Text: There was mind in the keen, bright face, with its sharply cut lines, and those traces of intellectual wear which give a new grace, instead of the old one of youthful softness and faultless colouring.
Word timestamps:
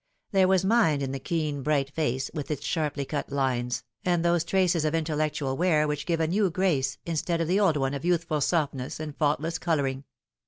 There 0.31 0.47
was 0.47 0.65
mind 0.65 1.03
in 1.03 1.11
the 1.11 1.19
keen, 1.19 1.61
bright 1.61 1.91
face, 1.91 2.31
with 2.33 2.49
its 2.49 2.65
sharply 2.65 3.05
cut 3.05 3.31
lines, 3.31 3.83
and 4.03 4.25
those 4.25 4.43
traces 4.43 4.83
of 4.83 4.95
intellectual 4.95 5.55
wear 5.55 5.87
which 5.87 6.07
give 6.07 6.19
a 6.19 6.25
new 6.25 6.49
grace, 6.49 6.97
instead 7.05 7.39
of 7.39 7.47
the 7.47 7.59
old 7.59 7.77
one 7.77 7.93
of 7.93 8.03
youthful 8.03 8.41
softness 8.41 8.99
and 8.99 9.15
faultless 9.15 9.59
colouring. 9.59 10.03